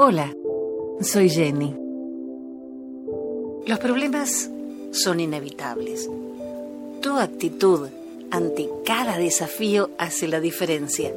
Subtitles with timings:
[0.00, 0.32] Hola,
[1.00, 1.74] soy Jenny.
[3.66, 4.48] Los problemas
[4.92, 6.08] son inevitables.
[7.02, 7.88] Tu actitud
[8.30, 11.12] ante cada desafío hace la diferencia.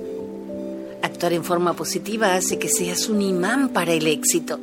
[1.03, 4.59] Actuar en forma positiva hace que seas un imán para el éxito.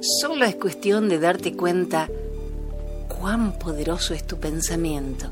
[0.00, 2.08] Solo es cuestión de darte cuenta
[3.20, 5.26] cuán poderoso es tu pensamiento.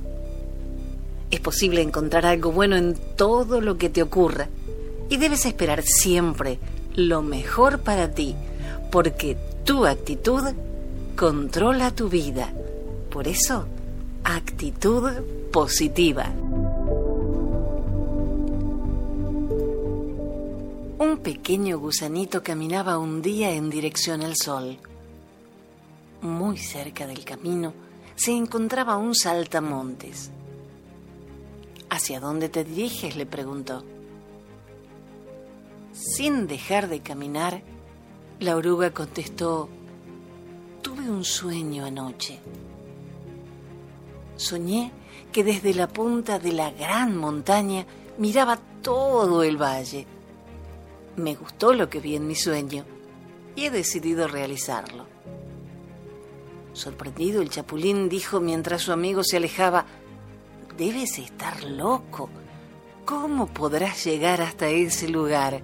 [1.30, 4.50] Es posible encontrar algo bueno en todo lo que te ocurra
[5.08, 6.58] y debes esperar siempre
[6.94, 8.34] lo mejor para ti,
[8.90, 10.42] porque tu actitud
[11.16, 12.52] controla tu vida.
[13.10, 13.66] Por eso,
[14.24, 15.10] actitud
[15.52, 16.32] positiva.
[20.98, 24.78] Un pequeño gusanito caminaba un día en dirección al sol.
[26.22, 27.72] Muy cerca del camino
[28.14, 30.30] se encontraba un saltamontes.
[31.88, 33.16] ¿Hacia dónde te diriges?
[33.16, 33.82] le preguntó.
[36.00, 37.62] Sin dejar de caminar,
[38.38, 39.68] la oruga contestó,
[40.80, 42.40] tuve un sueño anoche.
[44.34, 44.92] Soñé
[45.30, 47.84] que desde la punta de la gran montaña
[48.16, 50.06] miraba todo el valle.
[51.16, 52.86] Me gustó lo que vi en mi sueño
[53.54, 55.04] y he decidido realizarlo.
[56.72, 59.84] Sorprendido, el chapulín dijo mientras su amigo se alejaba,
[60.78, 62.30] debes estar loco.
[63.04, 65.62] ¿Cómo podrás llegar hasta ese lugar?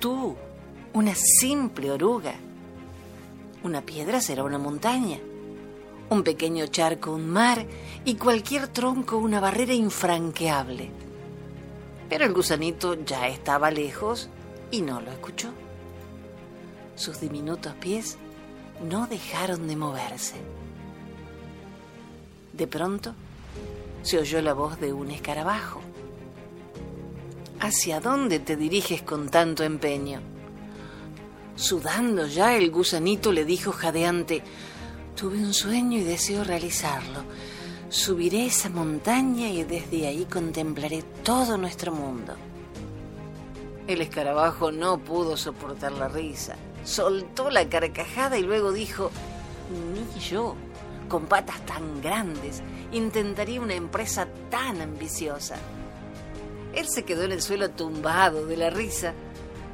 [0.00, 0.34] Tú,
[0.94, 2.32] una simple oruga.
[3.62, 5.18] Una piedra será una montaña,
[6.08, 7.66] un pequeño charco un mar
[8.06, 10.90] y cualquier tronco una barrera infranqueable.
[12.08, 14.30] Pero el gusanito ya estaba lejos
[14.70, 15.50] y no lo escuchó.
[16.96, 18.16] Sus diminutos pies
[18.82, 20.36] no dejaron de moverse.
[22.54, 23.14] De pronto
[24.02, 25.82] se oyó la voz de un escarabajo.
[27.62, 30.22] ¿Hacia dónde te diriges con tanto empeño?
[31.56, 34.42] Sudando ya, el gusanito le dijo jadeante,
[35.14, 37.22] tuve un sueño y deseo realizarlo.
[37.90, 42.34] Subiré esa montaña y desde ahí contemplaré todo nuestro mundo.
[43.86, 46.56] El escarabajo no pudo soportar la risa.
[46.82, 49.10] Soltó la carcajada y luego dijo,
[49.92, 50.56] ni yo,
[51.10, 55.56] con patas tan grandes, intentaría una empresa tan ambiciosa.
[56.74, 59.12] Él se quedó en el suelo tumbado de la risa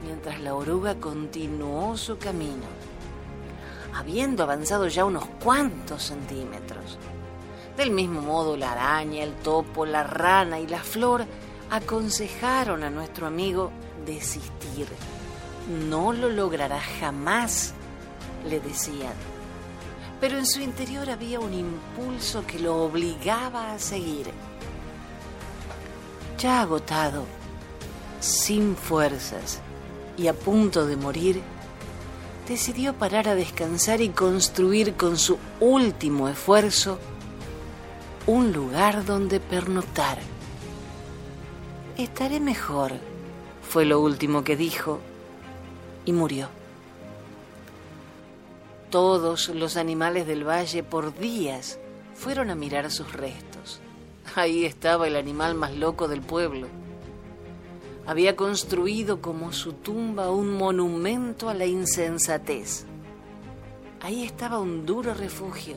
[0.02, 2.64] mientras la oruga continuó su camino,
[3.94, 6.98] habiendo avanzado ya unos cuantos centímetros.
[7.76, 11.26] Del mismo modo, la araña, el topo, la rana y la flor
[11.70, 13.70] aconsejaron a nuestro amigo
[14.06, 14.86] desistir.
[15.88, 17.74] No lo logrará jamás,
[18.48, 19.12] le decían.
[20.20, 24.30] Pero en su interior había un impulso que lo obligaba a seguir
[26.48, 27.24] agotado,
[28.20, 29.60] sin fuerzas
[30.16, 31.42] y a punto de morir,
[32.48, 36.98] decidió parar a descansar y construir con su último esfuerzo
[38.26, 40.18] un lugar donde pernoctar.
[41.96, 42.92] Estaré mejor,
[43.68, 45.00] fue lo último que dijo,
[46.04, 46.48] y murió.
[48.90, 51.78] Todos los animales del valle por días
[52.14, 53.55] fueron a mirar sus restos.
[54.34, 56.68] Ahí estaba el animal más loco del pueblo.
[58.06, 62.84] Había construido como su tumba un monumento a la insensatez.
[64.00, 65.76] Ahí estaba un duro refugio,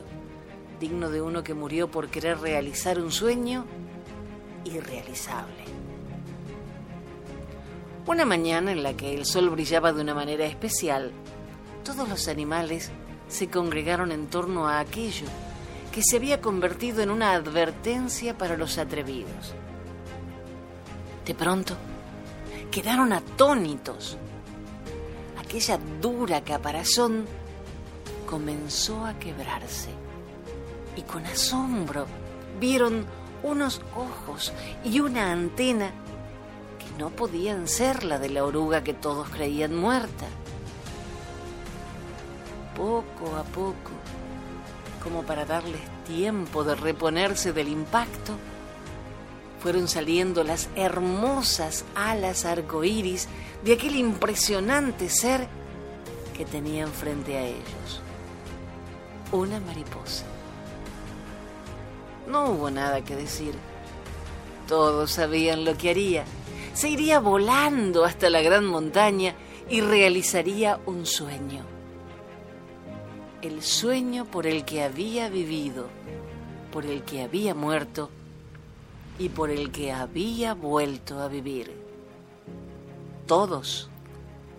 [0.78, 3.64] digno de uno que murió por querer realizar un sueño
[4.64, 5.64] irrealizable.
[8.06, 11.12] Una mañana en la que el sol brillaba de una manera especial,
[11.84, 12.90] todos los animales
[13.28, 15.26] se congregaron en torno a aquello
[15.92, 19.54] que se había convertido en una advertencia para los atrevidos.
[21.26, 21.76] De pronto,
[22.70, 24.16] quedaron atónitos.
[25.38, 27.26] Aquella dura caparazón
[28.26, 29.90] comenzó a quebrarse
[30.96, 32.06] y con asombro
[32.60, 33.04] vieron
[33.42, 34.52] unos ojos
[34.84, 35.90] y una antena
[36.78, 40.26] que no podían ser la de la oruga que todos creían muerta.
[42.76, 43.90] Poco a poco,
[45.02, 48.34] como para darles tiempo de reponerse del impacto,
[49.62, 53.28] fueron saliendo las hermosas alas arcoíris
[53.64, 55.46] de aquel impresionante ser
[56.36, 58.00] que tenían frente a ellos.
[59.32, 60.24] Una mariposa.
[62.26, 63.54] No hubo nada que decir.
[64.66, 66.24] Todos sabían lo que haría.
[66.72, 69.34] Se iría volando hasta la gran montaña
[69.68, 71.79] y realizaría un sueño
[73.42, 75.86] el sueño por el que había vivido,
[76.72, 78.10] por el que había muerto
[79.18, 81.72] y por el que había vuelto a vivir.
[83.26, 83.88] Todos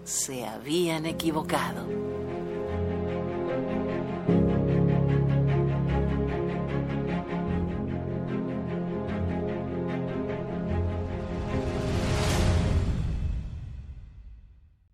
[0.03, 1.85] se habían equivocado.